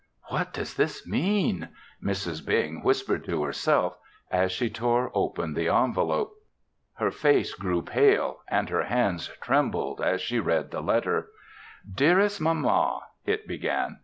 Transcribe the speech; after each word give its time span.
"What 0.29 0.51
does 0.51 0.73
this 0.73 1.05
mean?" 1.05 1.69
Mrs. 2.03 2.43
Bing 2.43 2.81
whispered 2.81 3.23
to 3.25 3.43
herself, 3.43 3.99
as 4.31 4.51
she 4.51 4.67
tore 4.67 5.11
open 5.13 5.53
the 5.53 5.67
envelope. 5.67 6.33
Her 6.95 7.11
face 7.11 7.53
grew 7.53 7.83
pale 7.83 8.39
and 8.47 8.67
her 8.69 8.85
hands 8.85 9.27
trembled 9.41 10.01
as 10.01 10.19
she 10.19 10.39
read 10.39 10.71
the 10.71 10.81
letter. 10.81 11.27
"Dearest 11.87 12.41
Mamma," 12.41 13.01
it 13.27 13.47
began. 13.47 13.99